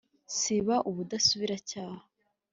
[0.37, 1.99] siba ubudasubira icyaha